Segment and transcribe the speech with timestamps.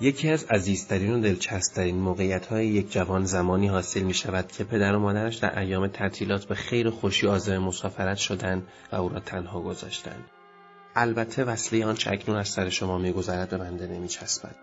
[0.00, 4.94] یکی از عزیزترین و دلچسبترین موقعیت های یک جوان زمانی حاصل می شود که پدر
[4.94, 9.60] و مادرش در ایام تعطیلات به خیر خوشی آزم مسافرت شدند و او را تنها
[9.60, 10.24] گذاشتند.
[10.96, 14.56] البته وصله آن اکنون از سر شما میگذرد به بنده نمیچسبد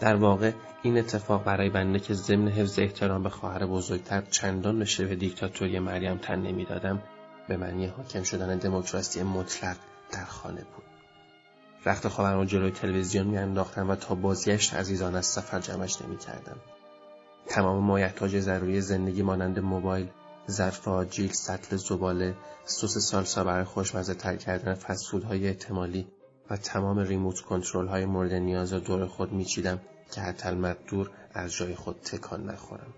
[0.00, 0.52] در واقع
[0.82, 5.78] این اتفاق برای بنده که ضمن حفظ احترام به خواهر بزرگتر چندان به شبه دیکتاتوری
[5.78, 7.02] مریم تن نمی‌دادم
[7.48, 9.76] به معنی حاکم شدن دموکراسی مطلق
[10.12, 10.95] در خانه بود
[11.86, 16.56] رخت خوابم را جلوی تلویزیون میانداختم و تا بازگشت عزیزان از سفر جمعش نمی‌کردم.
[17.46, 20.08] تمام مایحتاج ضروری زندگی مانند موبایل
[20.50, 24.78] ظرف آجیل سطل زباله سس سالسا برای خوشمزه تر کردن
[25.28, 26.06] های احتمالی
[26.50, 29.80] و تمام ریموت کنترل های مورد نیاز را دور خود میچیدم
[30.12, 32.94] که حتی دور از جای خود تکان نخورم.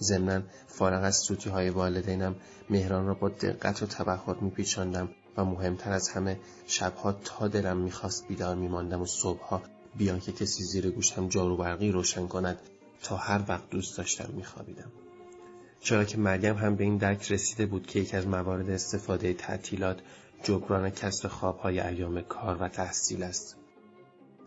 [0.00, 2.36] ضمنا فارغ از سوتی های والدینم
[2.70, 8.28] مهران را با دقت و تبخر میپیچاندم و مهمتر از همه شبها تا دلم می‌خواست
[8.28, 9.62] بیدار میماندم و صبحها
[9.96, 12.58] بیان که کسی زیر گوشم جارو برقی روشن کند
[13.02, 14.92] تا هر وقت دوست داشتم میخوابیدم.
[15.80, 19.98] چرا که مریم هم به این درک رسیده بود که یکی از موارد استفاده تعطیلات
[20.42, 23.56] جبران کسر خوابهای ایام کار و تحصیل است.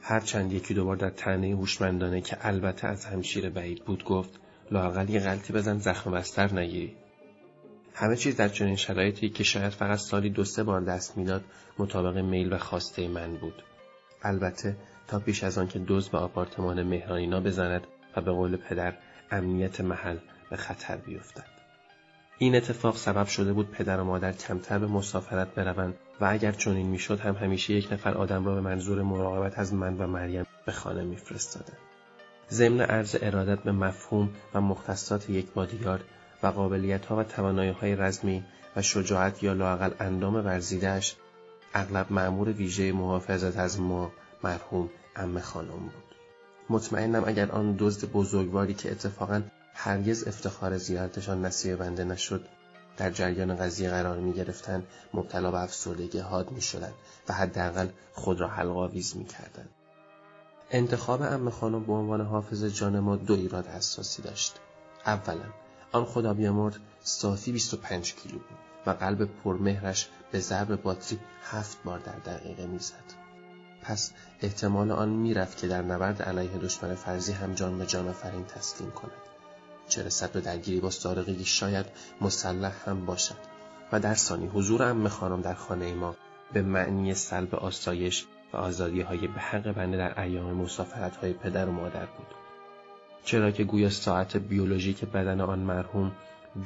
[0.01, 4.39] هرچند یکی دوبار در تنه هوشمندانه که البته از همشیر بعید بود گفت
[4.71, 6.95] لاقل یه غلطی بزن زخم بستر نگیری.
[7.99, 11.43] همه چیز در چنین شرایطی که شاید فقط سالی دو سه بار دست می‌داد
[11.77, 13.63] مطابق میل و خواسته من بود.
[14.23, 14.75] البته
[15.07, 18.93] تا پیش از آن که دوز به آپارتمان مهرانینا بزند و به قول پدر
[19.31, 20.17] امنیت محل
[20.49, 21.45] به خطر بیفتد.
[22.37, 26.87] این اتفاق سبب شده بود پدر و مادر کمتر به مسافرت بروند و اگر چنین
[26.87, 30.71] می‌شد هم همیشه یک نفر آدم را به منظور مراقبت از من و مریم به
[30.71, 31.77] خانه میفرستادند
[32.51, 36.03] ضمن عرض ارادت به مفهوم و مختصات یک بادیگارد
[36.43, 38.43] و قابلیت ها و توانایی های رزمی
[38.75, 41.15] و شجاعت یا لاقل اندام ورزیدهش
[41.73, 44.11] اغلب معمور ویژه محافظت از ما
[44.43, 46.15] مرحوم ام خانم بود
[46.69, 49.41] مطمئنم اگر آن دزد بزرگواری که اتفاقا
[49.73, 52.45] هرگز افتخار زیارتشان نصیب بنده نشد
[52.97, 54.83] در جریان قضیه قرار می گرفتن
[55.13, 56.91] مبتلا به افسردگی حاد می شدن
[57.29, 59.69] و حداقل خود را حلقاویز می کردن.
[60.71, 64.55] انتخاب ام خانم به عنوان حافظ جان ما دو ایراد اساسی داشت.
[65.05, 65.45] اولا
[65.91, 71.99] آن خدا بیامرد صافی 25 کیلو بود و قلب پرمهرش به ضرب باتری هفت بار
[71.99, 73.03] در دقیقه می‌زد.
[73.81, 74.11] پس
[74.41, 78.91] احتمال آن می‌رفت که در نبرد علیه دشمن فرضی هم جان به جان فرین تسلیم
[78.91, 79.11] کند.
[79.87, 81.85] چه رسد به درگیری با سارقگی شاید
[82.21, 83.35] مسلح هم باشد
[83.91, 86.15] و در ثانی حضور ام خانم در خانه ما
[86.53, 91.65] به معنی سلب آسایش و آزادی های به حق بنده در ایام مسافرت های پدر
[91.69, 92.38] و مادر بود
[93.23, 96.11] چرا که گویا ساعت بیولوژیک بدن آن مرحوم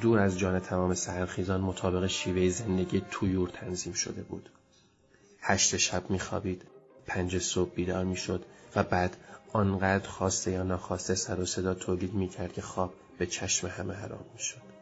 [0.00, 4.48] دور از جان تمام سهرخیزان مطابق شیوه زندگی تویور تنظیم شده بود.
[5.40, 6.62] هشت شب میخوابید
[7.06, 8.44] پنج صبح بیدار می‌شد
[8.76, 9.16] و بعد
[9.52, 14.24] آنقدر خواسته یا ناخواسته سر و صدا تولید می‌کرد که خواب به چشم همه حرام
[14.34, 14.73] می‌شد.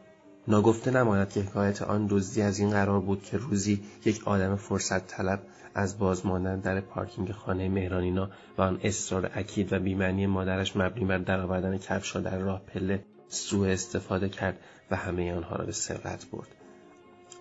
[0.47, 5.07] ناگفته نماند که حکایت آن دزدی از این قرار بود که روزی یک آدم فرصت
[5.07, 5.43] طلب
[5.75, 11.05] از باز ماندن در پارکینگ خانه مهرانینا و آن اصرار اکید و بیمعنی مادرش مبنی
[11.05, 14.57] بر درآوردن کفشها در راه پله سوء استفاده کرد
[14.91, 16.47] و همه آنها را به سرقت برد.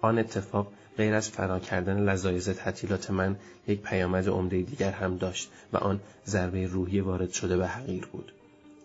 [0.02, 3.36] آن اتفاق غیر از فرا کردن لذایز تعطیلات من
[3.68, 8.32] یک پیامد عمده دیگر هم داشت و آن ضربه روحی وارد شده به حقیر بود.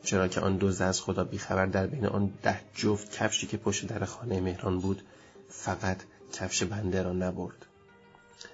[0.07, 3.87] چرا که آن دزد از خدا بیخبر در بین آن ده جفت کفشی که پشت
[3.87, 5.01] در خانه مهران بود
[5.49, 5.97] فقط
[6.33, 7.65] کفش بنده را نبرد.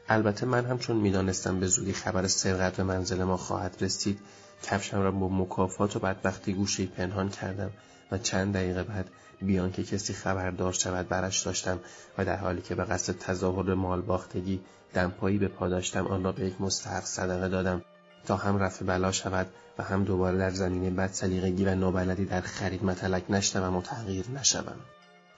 [0.10, 4.20] البته من هم چون می‌دانستم به زودی خبر سرقت به منزل ما خواهد رسید
[4.64, 7.72] کفشم را با مکافات و بدبختی گوشه پنهان کردم
[8.12, 9.10] و چند دقیقه بعد
[9.42, 11.80] بیان که کسی خبردار شود برش داشتم
[12.18, 14.62] و در حالی که به قصد تظاهر مال باختگی
[14.94, 17.82] دمپایی به پا داشتم آن را به یک مستحق صدقه دادم.
[18.26, 19.48] تا هم رفع بلا شود
[19.78, 24.26] و هم دوباره در زمینه بد سلیقگی و نابلدی در خرید متلک نشتم و تغییر
[24.30, 24.76] نشوم.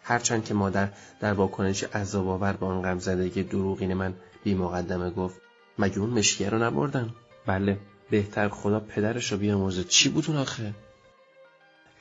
[0.03, 0.89] هرچند که مادر
[1.19, 4.13] در واکنش عذاب آور به آن غمزدگی دروغین من
[4.43, 5.41] بی مقدمه گفت
[5.79, 7.09] مگه اون مشکیه رو نبردن؟
[7.45, 7.77] بله
[8.09, 9.83] بهتر خدا پدرش رو بیامرزه.
[9.83, 10.73] چی بود اون آخه؟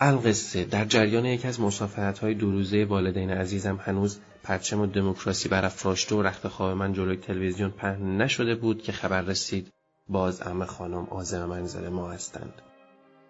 [0.00, 0.64] القصه.
[0.64, 6.14] در جریان یکی از مسافرت های دو روزه والدین عزیزم هنوز پرچم و دموکراسی برافراشته
[6.14, 9.73] و رخت خواب من جلوی تلویزیون پهن نشده بود که خبر رسید.
[10.09, 12.53] باز ام خانم آزم منزل ما هستند.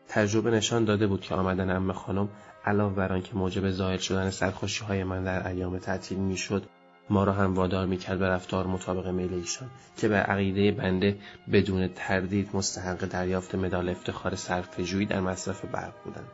[0.09, 2.29] تجربه نشان داده بود که آمدن ام خانم
[2.65, 6.63] علاوه بر آنکه موجب ظاهر شدن سرخوشی های من در ایام تعطیل می‌شد
[7.11, 11.19] ما را هم وادار می‌کرد به رفتار مطابق میل ایشان که به عقیده بنده
[11.53, 16.29] بدون تردید مستحق دریافت مدال افتخار صرفه‌جویی در مصرف برق بودند.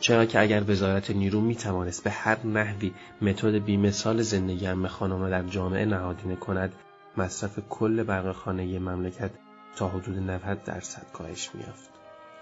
[0.00, 2.92] چرا که اگر وزارت نیرو می توانست به هر نحوی
[3.22, 6.72] متد بیمثال زندگی ام خانم را در جامعه نهادینه کند
[7.16, 9.30] مصرف کل برق خانه مملکت
[9.76, 11.90] تا حدود 90 درصد کاهش میافت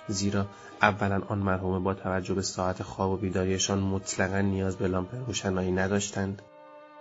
[0.08, 0.46] زیرا
[0.82, 5.72] اولا آن مرحومه با توجه به ساعت خواب و بیداریشان مطلقا نیاز به لامپ روشنایی
[5.72, 6.42] نداشتند.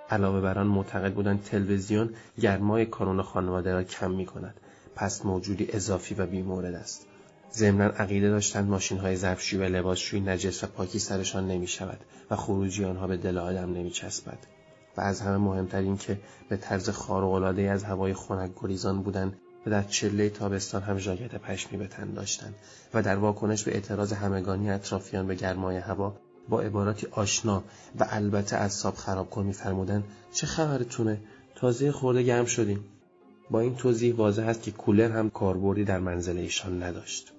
[0.09, 2.09] علاوه بر آن معتقد بودند تلویزیون
[2.41, 4.59] گرمای کانون خانواده را کم می کند
[4.95, 7.07] پس موجودی اضافی و بیمورد است.
[7.53, 11.99] ضمنا عقیده داشتند ماشین های ظرفشویی و لباسشویی نجس و پاکی سرشان نمی شود
[12.31, 14.37] و خروجی آنها به دل آدم نمی چسبد.
[14.97, 16.19] و از همه مهمتر این که
[16.49, 21.77] به طرز خارق‌العاده از هوای خنک گریزان بودند و در چله تابستان هم ژاکت پشمی
[21.77, 22.55] به تن داشتند
[22.93, 26.15] و در واکنش به اعتراض همگانی اطرافیان به گرمای هوا
[26.49, 27.63] با عباراتی آشنا
[27.99, 30.03] و البته از خراب کن میفرمودند
[30.33, 31.21] چه خبرتونه؟
[31.55, 32.85] تازه خورده گرم شدیم.
[33.51, 37.31] با این توضیح واضح است که کولر هم کاربردی در منزل ایشان نداشت.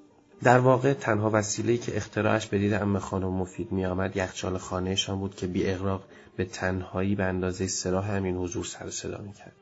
[0.43, 5.35] در واقع تنها وسیله‌ای که اختراعش به دید ام خانم مفید میآمد یخچال خانهشان بود
[5.35, 6.05] که بی اغراق
[6.37, 9.53] به تنهایی به اندازه سراح همین حضور سر صدا می‌کرد.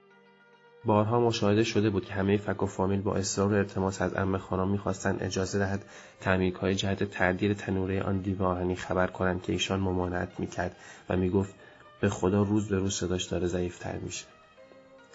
[0.86, 4.38] بارها مشاهده شده بود که همه فک و فامیل با اصرار و التماس از ام
[4.38, 5.84] خانم می‌خواستند اجازه دهد
[6.20, 10.76] تعمیرهای جهت تردیر تنوره آن دیو آهنی خبر کنند که ایشان ممانعت می‌کرد
[11.08, 11.54] و می‌گفت
[12.00, 14.25] به خدا روز به روز صداش داره ضعیفتر میشه.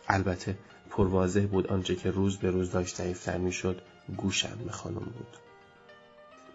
[0.07, 0.57] البته
[0.89, 3.81] پرواضح بود آنچه که روز به روز داشت ضعیفتر می‌شد
[4.17, 5.37] گوش ام خانم بود.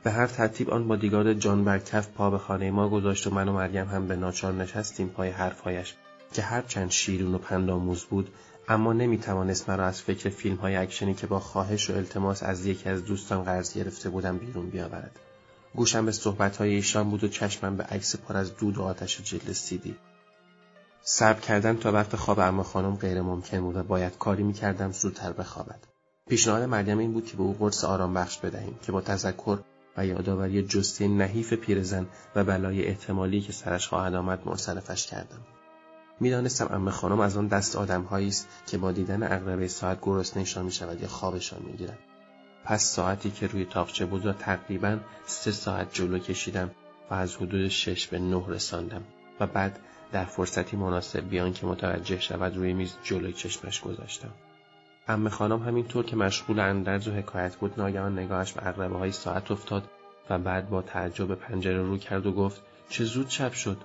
[0.05, 3.53] به هر ترتیب آن بادیگارد جان برکف پا به خانه ما گذاشت و من و
[3.53, 5.95] مریم هم به ناچار نشستیم پای حرفهایش
[6.33, 8.31] که هرچند شیرون و پندآموز بود
[8.69, 12.67] اما نمی توانست مرا از فکر فیلم های اکشنی که با خواهش و التماس از
[12.67, 15.21] یکی از دوستان قرض گرفته بودم بیرون بیاورد.
[15.75, 19.21] گوشم به صحبت های ایشان بود و چشمم به عکس پر از دود و آتش
[19.21, 19.97] جلد سیدی.
[21.03, 24.93] صبر کردن تا وقت خواب عمه خانم غیر ممکن بود و باید کاری می کردم
[24.93, 25.81] زودتر بخوابد.
[26.29, 29.59] پیشنهاد مریم این بود که به او قرص آرام بخش بدهیم که با تذکر
[29.97, 32.07] و یادآوری جثه نحیف پیرزن
[32.37, 35.41] و بلای احتمالی که سرش خواهد آمد منصرفش کردم.
[36.21, 41.01] می‌دانستم امه خانم از آن دست آدمهایی است که با دیدن اقربه ساعت گرسنهشان می‌شود
[41.01, 41.99] یا خوابشان می‌گیرد.
[42.65, 46.71] پس ساعتی که روی تاقچه بود را تقریبا سه ساعت جلو کشیدم
[47.11, 49.03] و از حدود شش به نه رساندم
[49.41, 49.79] و بعد
[50.13, 54.31] در فرصتی مناسب بیان که متوجه شود روی میز جلوی چشمش گذاشتم.
[55.09, 59.51] امه خانم همینطور که مشغول اندرز و حکایت بود ناگهان نگاهش به اقربه های ساعت
[59.51, 59.91] افتاد
[60.31, 63.77] و بعد با تعجب پنجره رو کرد و گفت چه زود چپ شد.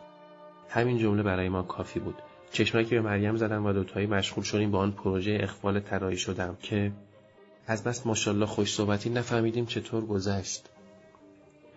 [0.69, 2.16] همین جمله برای ما کافی بود.
[2.51, 6.92] چشمکی به مریم زدم و دوتایی مشغول شدیم با آن پروژه اخفال طراحی شدم که
[7.68, 10.69] از بس ماشاءالله خوش صحبتی نفهمیدیم چطور گذشت.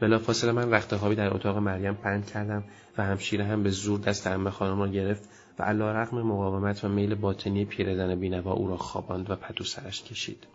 [0.01, 2.65] بلافاصله من رخت خوابی در اتاق مریم پند کردم
[2.99, 5.29] و همشیره هم به زور دست امه خانم را گرفت
[5.59, 10.03] و علا رقم مقاومت و میل باطنی پیرزن بینوا او را خواباند و پتو سرش
[10.03, 10.47] کشید.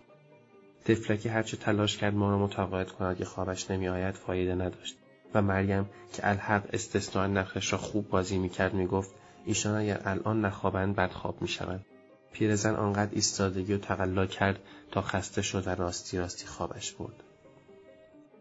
[0.86, 4.98] تفلکی هرچه تلاش کرد ما را متقاعد کند که خوابش نمیآید فایده نداشت.
[5.34, 9.12] و مریم که الحق استثناء نقش را خوب بازی می‌کرد می‌گفت
[9.46, 11.86] ایشان اگر الان نخوابند بد خواب می‌شوند.
[12.34, 14.60] پیرزن آنقدر ایستادگی و تقلا کرد
[14.92, 17.24] تا خسته شد و راستی راستی خوابش برد.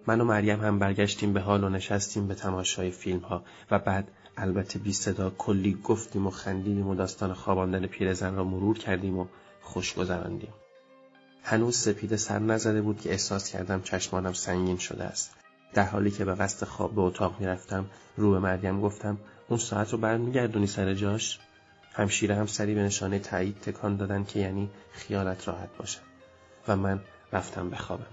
[0.06, 4.09] من و مریم هم برگشتیم به حال و نشستیم به تماشای فیلم ها و بعد
[4.37, 9.27] البته بی صدا کلی گفتیم و خندیدیم و داستان خواباندن پیرزن را مرور کردیم و
[9.62, 10.53] خوش گذراندیم.
[11.43, 15.31] هنوز سپیده سر نزده بود که احساس کردم چشمانم سنگین شده است.
[15.75, 17.87] در حالی که به قصد خواب به اتاق می‌رفتم
[18.17, 21.38] رو به مریم گفتم اون ساعت رو برمیگردونی سر جاش؟
[21.93, 26.00] همشیره هم سری به نشانه تایید تکان دادن که یعنی خیالت راحت باشم
[26.69, 27.00] و من
[27.33, 28.07] رفتم بخوابم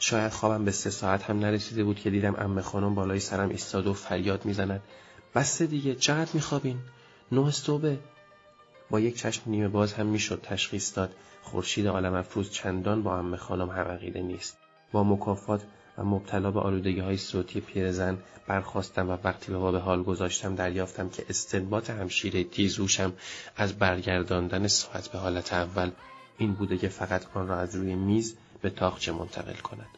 [0.00, 3.86] شاید خوابم به سه ساعت هم نرسیده بود که دیدم امه خانم بالای سرم ایستاد
[3.86, 4.82] و فریاد می‌زند.
[5.34, 6.78] بسته دیگه چقدر میخوابین؟
[7.32, 7.96] نه صبح.
[8.90, 11.14] با یک چشم نیمه باز هم می‌شد تشخیص داد.
[11.42, 14.58] خورشید عالم افروز چندان با امه خانم هم نیست.
[14.92, 15.62] با مکافات
[15.98, 21.08] و مبتلا به آلودگی های صوتی پیرزن برخواستم و وقتی به به حال گذاشتم دریافتم
[21.08, 23.12] که استنباط همشیره تیزوشم
[23.56, 25.90] از برگرداندن ساعت به حالت اول
[26.38, 29.88] این بوده که فقط آن را از روی میز به تاخچه منتقل کند.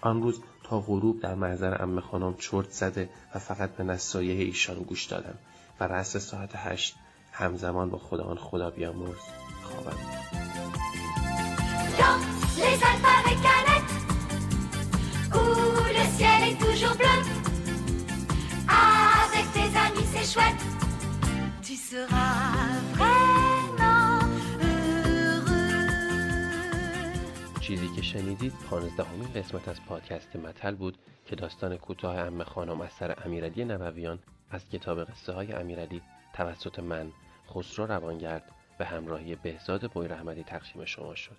[0.00, 4.82] آن روز تا غروب در محضر ام خانم چرت زده و فقط به نصایح ایشان
[4.82, 5.38] گوش دادم.
[5.80, 6.96] و رأس ساعت هشت
[7.32, 9.18] همزمان با خدا آن خدا بیامرز.
[9.62, 9.96] خوابم.
[16.50, 17.18] Toujours bleu.
[18.68, 20.62] Avec tes amis, c'est chouette.
[21.62, 24.22] Tu seras vraiment
[27.60, 32.92] چیزی که شنیدید پانزدهمین قسمت از پادکست متل بود که داستان کوتاه ام خانم از
[32.92, 34.18] سر امیرعلی نبویان
[34.50, 37.12] از کتاب قصه های امیرعلی توسط من
[37.50, 41.36] خسرو روانگرد به همراهی بهزاد بوی رحمتی تقسیم شما شد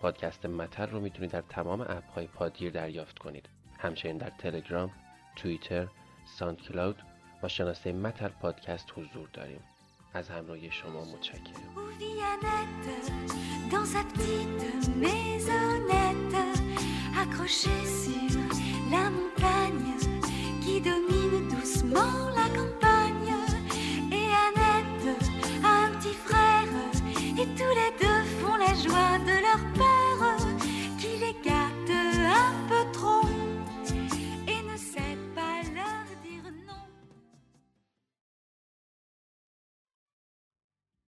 [0.00, 4.90] پادکست متل رو می‌تونید در تمام اپ های پادگیر دریافت کنید همچنین در تلگرام،
[5.36, 5.88] توییتر،
[6.38, 7.02] ساند کلاود
[7.42, 9.60] و شناسه متر پادکست حضور داریم.
[10.14, 11.76] از همراهی شما متشکرم.